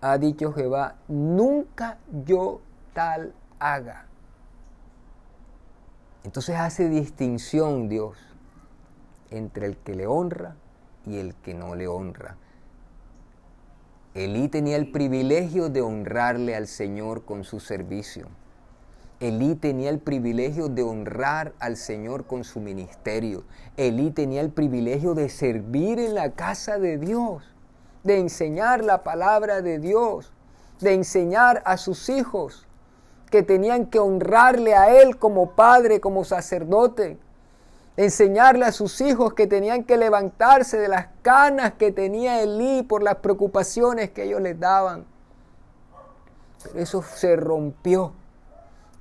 [0.00, 2.60] ha dicho Jehová, nunca yo
[2.92, 4.06] tal haga.
[6.22, 8.16] Entonces hace distinción Dios
[9.30, 10.56] entre el que le honra
[11.06, 12.36] y el que no le honra.
[14.14, 18.28] Elí tenía el privilegio de honrarle al Señor con su servicio.
[19.20, 23.42] Elí tenía el privilegio de honrar al Señor con su ministerio.
[23.76, 27.42] Elí tenía el privilegio de servir en la casa de Dios,
[28.04, 30.32] de enseñar la palabra de Dios,
[30.78, 32.68] de enseñar a sus hijos
[33.28, 37.18] que tenían que honrarle a Él como padre, como sacerdote.
[37.96, 43.02] Enseñarle a sus hijos que tenían que levantarse de las canas que tenía Elí por
[43.02, 45.04] las preocupaciones que ellos les daban.
[46.62, 48.12] Pero eso se rompió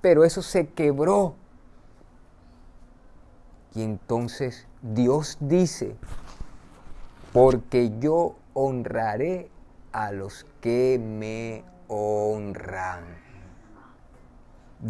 [0.02, 1.36] pero eso se quebró.
[3.76, 5.96] Y entonces Dios dice,
[7.34, 9.50] porque yo honraré
[9.92, 13.04] a los que me honran.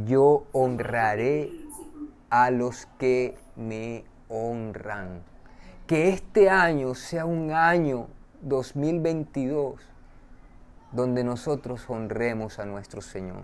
[0.05, 1.51] yo honraré
[2.30, 5.22] a los que me honran.
[5.86, 8.08] Que este año sea un año
[8.41, 9.82] 2022
[10.91, 13.43] donde nosotros honremos a nuestro Señor,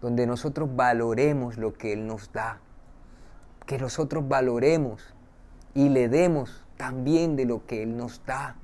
[0.00, 2.60] donde nosotros valoremos lo que Él nos da,
[3.66, 5.14] que nosotros valoremos
[5.74, 8.56] y le demos también de lo que Él nos da.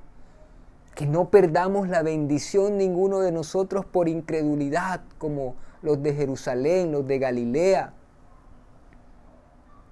[0.95, 7.07] Que no perdamos la bendición ninguno de nosotros por incredulidad, como los de Jerusalén, los
[7.07, 7.93] de Galilea,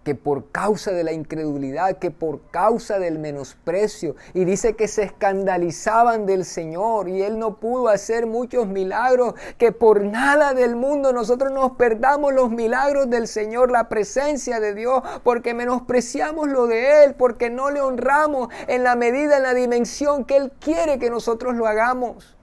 [0.05, 5.03] que por causa de la incredulidad, que por causa del menosprecio, y dice que se
[5.05, 11.13] escandalizaban del Señor y Él no pudo hacer muchos milagros, que por nada del mundo
[11.13, 17.05] nosotros nos perdamos los milagros del Señor, la presencia de Dios, porque menospreciamos lo de
[17.05, 21.11] Él, porque no le honramos en la medida, en la dimensión que Él quiere que
[21.11, 22.37] nosotros lo hagamos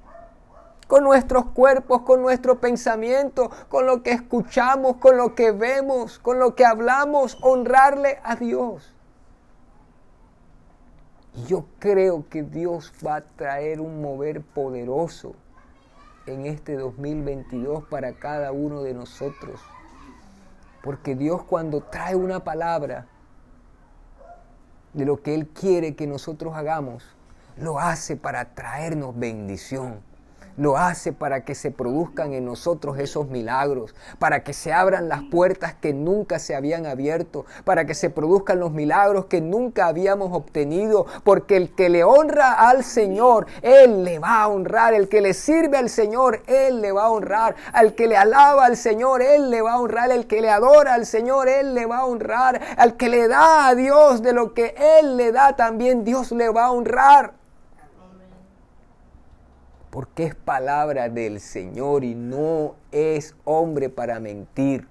[0.90, 6.40] con nuestros cuerpos, con nuestro pensamiento, con lo que escuchamos, con lo que vemos, con
[6.40, 8.92] lo que hablamos, honrarle a Dios.
[11.36, 15.36] Y yo creo que Dios va a traer un mover poderoso
[16.26, 19.62] en este 2022 para cada uno de nosotros.
[20.82, 23.06] Porque Dios cuando trae una palabra
[24.94, 27.04] de lo que Él quiere que nosotros hagamos,
[27.58, 30.09] lo hace para traernos bendición
[30.60, 35.24] lo hace para que se produzcan en nosotros esos milagros, para que se abran las
[35.24, 40.34] puertas que nunca se habían abierto, para que se produzcan los milagros que nunca habíamos
[40.34, 45.22] obtenido, porque el que le honra al Señor, Él le va a honrar, el que
[45.22, 49.22] le sirve al Señor, Él le va a honrar, al que le alaba al Señor,
[49.22, 52.06] Él le va a honrar, el que le adora al Señor, Él le va a
[52.06, 56.34] honrar, al que le da a Dios de lo que Él le da, también Dios
[56.34, 57.39] le va a honrar
[59.90, 64.88] porque es palabra del Señor y no es hombre para mentir,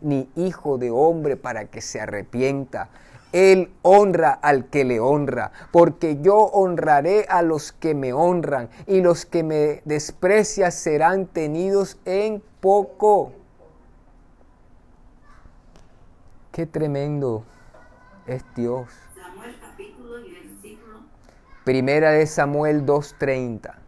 [0.00, 2.90] ni hijo de hombre para que se arrepienta.
[3.32, 9.00] Él honra al que le honra, porque yo honraré a los que me honran, y
[9.00, 13.32] los que me desprecian serán tenidos en poco.
[16.50, 17.44] Qué tremendo
[18.26, 18.90] es Dios.
[21.64, 23.81] Primera de Samuel 2.30.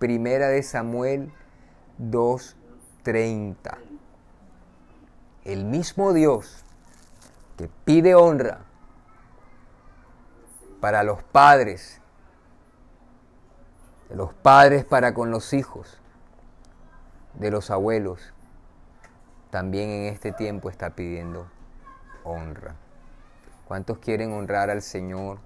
[0.00, 1.30] Primera de Samuel
[1.98, 3.76] 2.30.
[5.44, 6.64] El mismo Dios
[7.58, 8.60] que pide honra
[10.80, 12.00] para los padres,
[14.08, 16.00] de los padres para con los hijos,
[17.34, 18.32] de los abuelos,
[19.50, 21.46] también en este tiempo está pidiendo
[22.24, 22.74] honra.
[23.68, 25.40] ¿Cuántos quieren honrar al Señor?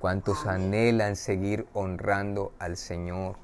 [0.00, 3.36] ¿Cuántos anhelan seguir honrando al Señor?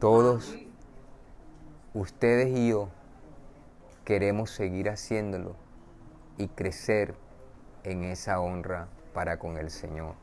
[0.00, 0.56] Todos,
[1.94, 2.88] ustedes y yo,
[4.04, 5.54] queremos seguir haciéndolo
[6.36, 7.14] y crecer
[7.84, 10.14] en esa honra para con el Señor.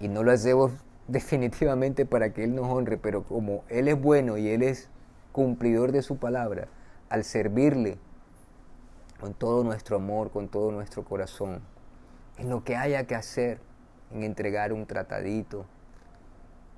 [0.00, 0.72] Y no lo hacemos
[1.06, 4.88] definitivamente para que Él nos honre, pero como Él es bueno y Él es
[5.32, 6.68] cumplidor de su palabra,
[7.10, 7.98] al servirle
[9.20, 11.60] con todo nuestro amor, con todo nuestro corazón,
[12.38, 13.60] en lo que haya que hacer,
[14.12, 15.66] en entregar un tratadito,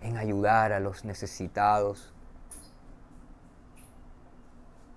[0.00, 2.14] en ayudar a los necesitados,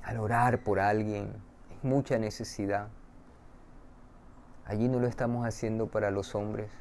[0.04, 1.34] al orar por alguien,
[1.70, 2.88] en mucha necesidad.
[4.66, 6.72] Allí no lo estamos haciendo para los hombres,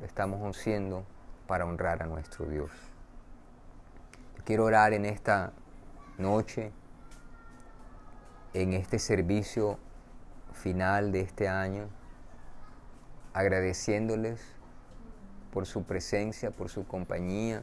[0.00, 1.04] lo estamos haciendo
[1.46, 2.70] para honrar a nuestro Dios.
[4.36, 5.52] Yo quiero orar en esta
[6.16, 6.72] noche,
[8.54, 9.78] en este servicio
[10.54, 11.97] final de este año
[13.38, 14.40] agradeciéndoles
[15.52, 17.62] por su presencia, por su compañía,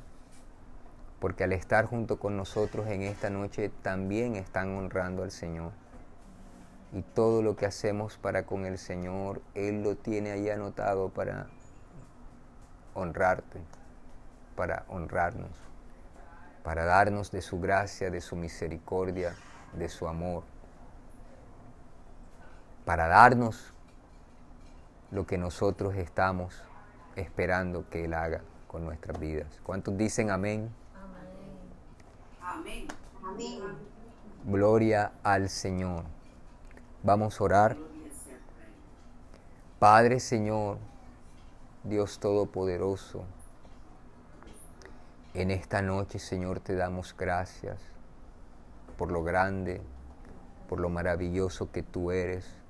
[1.20, 5.74] porque al estar junto con nosotros en esta noche también están honrando al Señor.
[6.94, 11.48] Y todo lo que hacemos para con el Señor, Él lo tiene ahí anotado para
[12.94, 13.60] honrarte,
[14.56, 15.52] para honrarnos,
[16.64, 19.36] para darnos de su gracia, de su misericordia,
[19.74, 20.46] de su amor,
[22.86, 23.75] para darnos
[25.16, 26.62] lo que nosotros estamos
[27.16, 29.48] esperando que Él haga con nuestras vidas.
[29.64, 30.70] ¿Cuántos dicen amén?
[32.42, 32.88] Amén.
[33.24, 33.62] Amén.
[34.44, 36.04] Gloria al Señor.
[37.02, 37.78] Vamos a orar.
[39.80, 40.80] Padre Señor,
[41.84, 43.24] Dios Todopoderoso,
[45.34, 47.78] en esta noche, Señor, te damos gracias
[48.98, 49.82] por lo grande,
[50.68, 52.65] por lo maravilloso que tú eres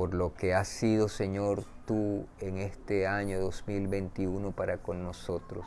[0.00, 5.66] por lo que has sido, Señor, tú en este año 2021 para con nosotros.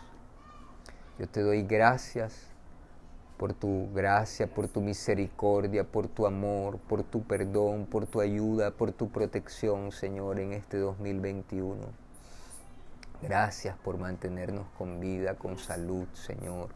[1.19, 2.47] Yo te doy gracias
[3.37, 8.71] por tu gracia, por tu misericordia, por tu amor, por tu perdón, por tu ayuda,
[8.71, 11.77] por tu protección, Señor, en este 2021.
[13.21, 16.69] Gracias por mantenernos con vida, con salud, Señor.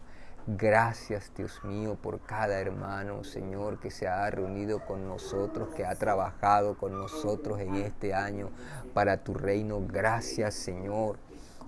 [0.49, 5.93] Gracias, Dios mío, por cada hermano, Señor, que se ha reunido con nosotros, que ha
[5.95, 8.49] trabajado con nosotros en este año
[8.93, 9.81] para tu reino.
[9.85, 11.17] Gracias, Señor.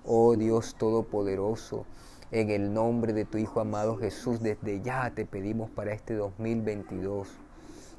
[0.06, 1.86] Oh Dios Todopoderoso,
[2.32, 7.28] en el nombre de tu Hijo amado Jesús, desde ya te pedimos para este 2022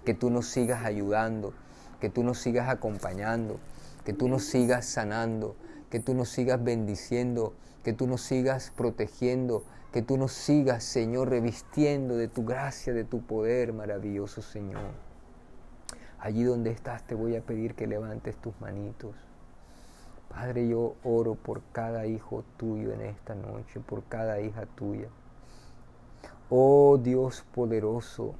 [0.06, 1.52] que tú nos sigas ayudando,
[2.00, 3.60] que tú nos sigas acompañando,
[4.06, 5.56] que tú nos sigas sanando,
[5.90, 7.52] que tú nos sigas bendiciendo,
[7.84, 9.62] que tú nos sigas protegiendo,
[9.92, 14.90] que tú nos sigas, Señor, revistiendo de tu gracia, de tu poder maravilloso, Señor.
[16.18, 19.14] Allí donde estás te voy a pedir que levantes tus manitos.
[20.28, 25.08] Padre, yo oro por cada hijo tuyo en esta noche, por cada hija tuya.
[26.48, 28.34] Oh Dios poderoso,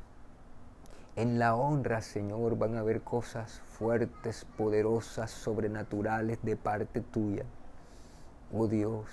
[1.16, 7.44] en la honra, Señor, van a haber cosas fuertes, poderosas, sobrenaturales de parte tuya.
[8.53, 9.07] Oh Dios,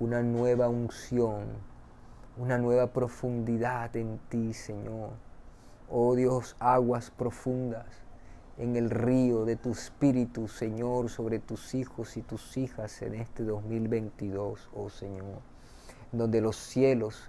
[0.00, 1.44] una nueva unción,
[2.38, 5.10] una nueva profundidad en ti, Señor.
[5.90, 7.86] Oh Dios, aguas profundas
[8.56, 13.44] en el río de tu espíritu, Señor, sobre tus hijos y tus hijas en este
[13.44, 15.40] 2022, oh Señor,
[16.12, 17.28] donde los cielos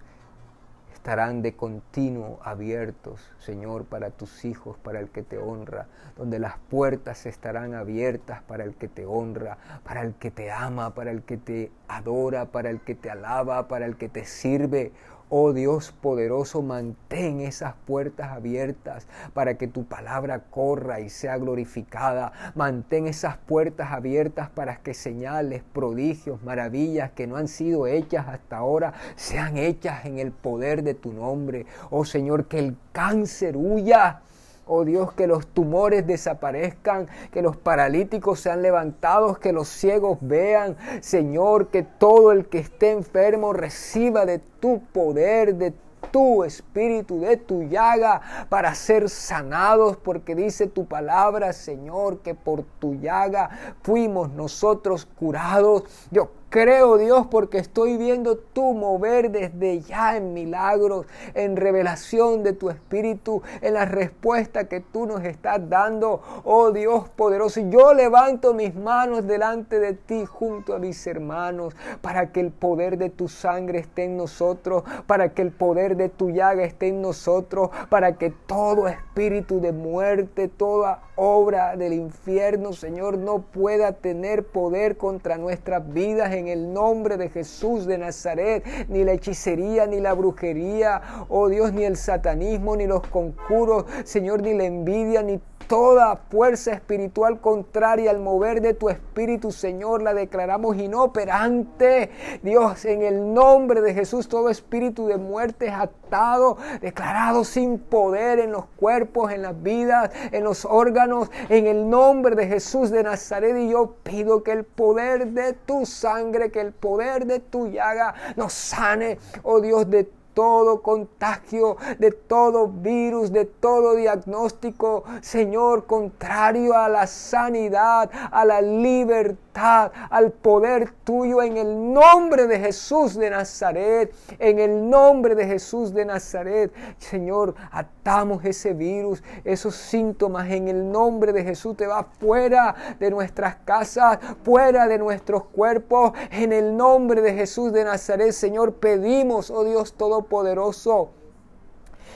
[1.01, 6.59] estarán de continuo abiertos, Señor, para tus hijos, para el que te honra, donde las
[6.69, 11.23] puertas estarán abiertas para el que te honra, para el que te ama, para el
[11.23, 14.91] que te adora, para el que te alaba, para el que te sirve.
[15.33, 22.33] Oh Dios poderoso, mantén esas puertas abiertas para que tu palabra corra y sea glorificada.
[22.53, 28.57] Mantén esas puertas abiertas para que señales, prodigios, maravillas que no han sido hechas hasta
[28.57, 31.65] ahora sean hechas en el poder de tu nombre.
[31.91, 34.23] Oh Señor, que el cáncer huya
[34.65, 40.77] Oh Dios, que los tumores desaparezcan, que los paralíticos sean levantados, que los ciegos vean.
[41.01, 45.73] Señor, que todo el que esté enfermo reciba de tu poder, de
[46.11, 52.63] tu espíritu, de tu llaga, para ser sanados, porque dice tu palabra, Señor, que por
[52.79, 55.83] tu llaga fuimos nosotros curados.
[56.11, 62.51] Yo Creo Dios porque estoy viendo tu mover desde ya en milagros, en revelación de
[62.51, 66.21] tu espíritu, en la respuesta que tú nos estás dando.
[66.43, 72.33] Oh Dios poderoso, yo levanto mis manos delante de ti junto a mis hermanos para
[72.33, 76.31] que el poder de tu sangre esté en nosotros, para que el poder de tu
[76.31, 83.17] llaga esté en nosotros, para que todo espíritu de muerte, toda obra del infierno, Señor,
[83.17, 89.13] no pueda tener poder contra nuestras vidas el nombre de Jesús de Nazaret, ni la
[89.13, 94.65] hechicería, ni la brujería, oh Dios, ni el satanismo, ni los conjuros, Señor, ni la
[94.65, 95.39] envidia, ni
[95.71, 102.11] toda fuerza espiritual contraria al mover de tu espíritu, Señor, la declaramos inoperante.
[102.43, 108.39] Dios, en el nombre de Jesús, todo espíritu de muerte es atado, declarado sin poder
[108.39, 113.03] en los cuerpos, en las vidas, en los órganos, en el nombre de Jesús de
[113.03, 113.55] Nazaret.
[113.55, 118.13] Y yo pido que el poder de tu sangre, que el poder de tu llaga
[118.35, 126.75] nos sane, oh Dios, de todo contagio, de todo virus, de todo diagnóstico, Señor, contrario
[126.75, 133.29] a la sanidad, a la libertad, al poder tuyo en el nombre de Jesús de
[133.29, 136.71] Nazaret, en el nombre de Jesús de Nazaret.
[136.97, 143.09] Señor, atamos ese virus, esos síntomas en el nombre de Jesús te va fuera de
[143.09, 149.49] nuestras casas, fuera de nuestros cuerpos, en el nombre de Jesús de Nazaret, Señor, pedimos,
[149.49, 151.11] oh Dios Todopoderoso,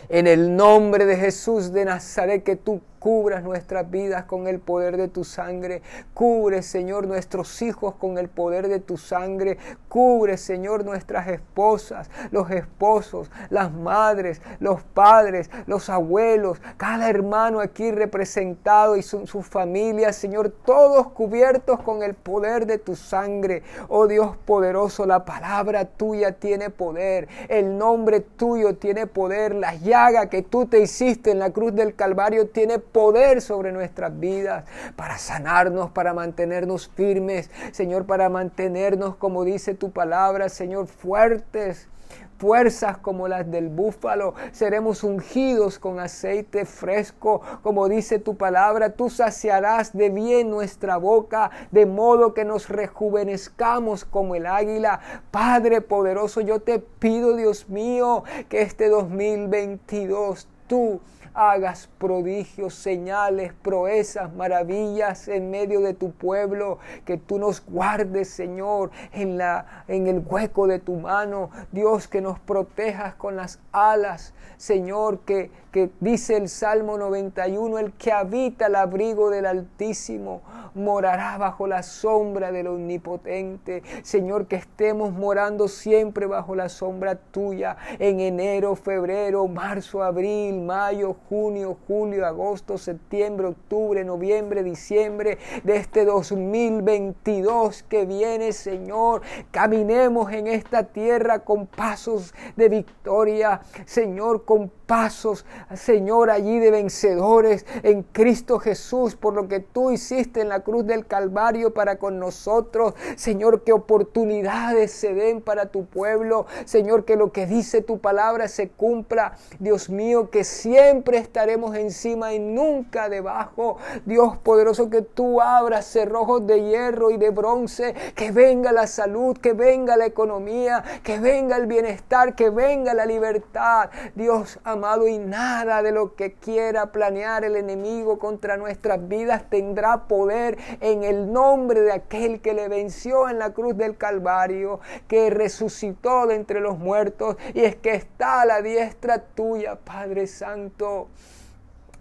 [0.09, 4.97] en el nombre de Jesús de Nazaret, que tú cubras nuestras vidas con el poder
[4.97, 5.83] de tu sangre.
[6.15, 9.59] Cubre, Señor, nuestros hijos con el poder de tu sangre.
[9.89, 17.91] Cubre, Señor, nuestras esposas, los esposos, las madres, los padres, los abuelos, cada hermano aquí
[17.91, 23.61] representado y su familias, Señor, todos cubiertos con el poder de tu sangre.
[23.87, 30.27] Oh Dios poderoso, la palabra tuya tiene poder, el nombre tuyo tiene poder, la llaga
[30.27, 34.63] que tú te hiciste en la cruz del Calvario tiene poder poder sobre nuestras vidas,
[34.95, 41.89] para sanarnos, para mantenernos firmes, Señor, para mantenernos, como dice tu palabra, Señor, fuertes
[42.37, 49.09] fuerzas como las del búfalo, seremos ungidos con aceite fresco, como dice tu palabra, tú
[49.09, 55.01] saciarás de bien nuestra boca, de modo que nos rejuvenezcamos como el águila.
[55.31, 60.99] Padre poderoso, yo te pido, Dios mío, que este 2022 tú
[61.35, 68.89] hagas prodigios, señales, proezas, maravillas en medio de tu pueblo, que tú nos guardes, Señor,
[69.11, 74.33] en la en el hueco de tu mano, Dios, que nos protejas con las alas,
[74.57, 80.41] Señor, que que dice el Salmo 91, el que habita el abrigo del Altísimo
[80.73, 83.83] morará bajo la sombra del Omnipotente.
[84.03, 91.17] Señor, que estemos morando siempre bajo la sombra tuya en enero, febrero, marzo, abril, mayo,
[91.27, 99.23] junio, julio, agosto, septiembre, octubre, noviembre, diciembre de este 2022 que viene, Señor.
[99.51, 107.65] Caminemos en esta tierra con pasos de victoria, Señor, con pasos, Señor, allí de vencedores
[107.81, 112.19] en Cristo Jesús, por lo que tú hiciste en la cruz del Calvario para con
[112.19, 112.93] nosotros.
[113.15, 116.45] Señor, que oportunidades se den para tu pueblo.
[116.65, 119.37] Señor, que lo que dice tu palabra se cumpla.
[119.59, 123.77] Dios mío, que siempre estaremos encima y nunca debajo.
[124.05, 127.95] Dios poderoso, que tú abras cerrojos de hierro y de bronce.
[128.15, 133.05] Que venga la salud, que venga la economía, que venga el bienestar, que venga la
[133.07, 133.89] libertad.
[134.13, 140.05] Dios amado, y nada de lo que quiera planear el enemigo contra nuestras vidas tendrá
[140.05, 145.29] poder en el nombre de aquel que le venció en la cruz del Calvario, que
[145.29, 151.07] resucitó de entre los muertos y es que está a la diestra tuya, Padre Santo.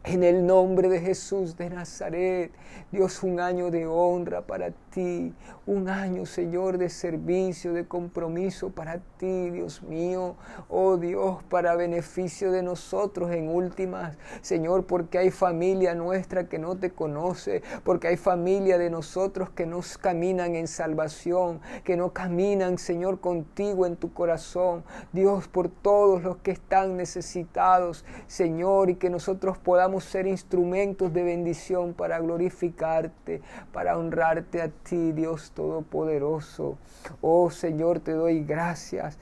[0.07, 2.53] En el nombre de Jesús de Nazaret,
[2.93, 5.33] Dios, un año de honra para ti,
[5.65, 10.37] un año, Señor, de servicio, de compromiso para ti, Dios mío.
[10.69, 16.77] Oh Dios, para beneficio de nosotros en últimas, Señor, porque hay familia nuestra que no
[16.77, 22.77] te conoce, porque hay familia de nosotros que no caminan en salvación, que no caminan,
[22.77, 24.85] Señor, contigo en tu corazón.
[25.15, 31.23] Dios, por todos los que están necesitados, Señor, y que nosotros podamos ser instrumentos de
[31.23, 33.41] bendición para glorificarte,
[33.73, 36.79] para honrarte a ti, Dios Todopoderoso.
[37.21, 39.19] Oh Señor, te doy gracias.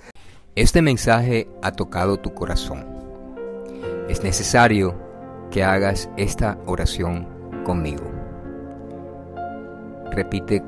[0.54, 2.84] Este mensaje ha tocado tu corazón.
[4.08, 4.94] Es necesario
[5.50, 7.26] que hagas esta oración
[7.64, 8.04] conmigo.
[10.10, 10.62] Repite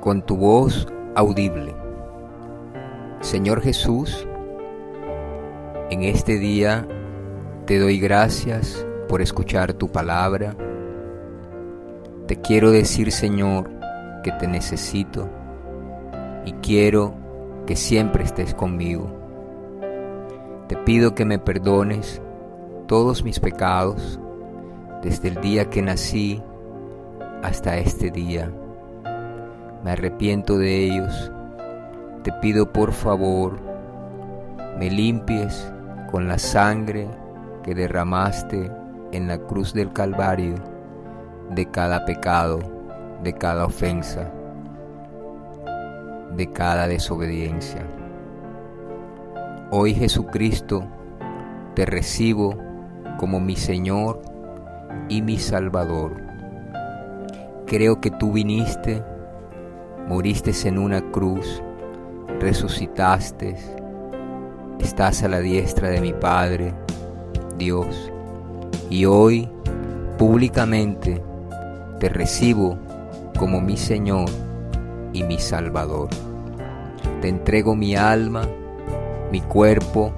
[0.00, 1.74] con tu voz audible.
[3.20, 4.26] Señor Jesús,
[5.90, 6.86] en este día
[7.66, 10.56] te doy gracias por escuchar tu palabra.
[12.26, 13.68] Te quiero decir, Señor,
[14.24, 15.28] que te necesito
[16.46, 17.12] y quiero
[17.66, 19.12] que siempre estés conmigo.
[20.66, 22.22] Te pido que me perdones
[22.86, 24.18] todos mis pecados
[25.02, 26.42] desde el día que nací
[27.42, 28.50] hasta este día.
[29.84, 31.30] Me arrepiento de ellos.
[32.22, 33.60] Te pido por favor,
[34.78, 35.70] me limpies
[36.10, 37.08] con la sangre
[37.62, 38.80] que derramaste
[39.12, 40.54] en la cruz del Calvario
[41.50, 42.60] de cada pecado,
[43.22, 44.32] de cada ofensa,
[46.34, 47.82] de cada desobediencia.
[49.70, 50.84] Hoy Jesucristo
[51.74, 52.56] te recibo
[53.18, 54.22] como mi Señor
[55.08, 56.16] y mi Salvador.
[57.66, 59.02] Creo que tú viniste,
[60.08, 61.62] moriste en una cruz,
[62.40, 63.56] resucitaste,
[64.78, 66.74] estás a la diestra de mi Padre,
[67.56, 68.12] Dios,
[68.92, 69.48] y hoy
[70.18, 71.22] públicamente
[71.98, 72.78] te recibo
[73.38, 74.28] como mi Señor
[75.14, 76.10] y mi Salvador.
[77.22, 78.42] Te entrego mi alma,
[79.30, 80.12] mi cuerpo,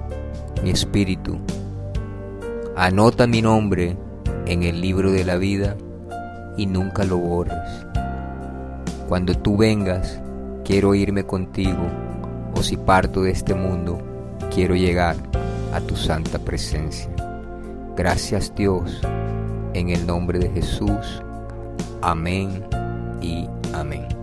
[0.61, 1.37] mi espíritu.
[2.75, 3.95] Anota mi nombre
[4.45, 5.77] en el libro de la vida
[6.57, 7.85] y nunca lo borres.
[9.07, 10.19] Cuando tú vengas,
[10.65, 11.87] quiero irme contigo,
[12.53, 13.99] o si parto de este mundo,
[14.53, 15.15] quiero llegar
[15.73, 17.09] a tu santa presencia.
[17.95, 19.01] Gracias Dios,
[19.73, 21.23] en el nombre de Jesús.
[22.01, 22.65] Amén
[23.21, 24.14] y amén.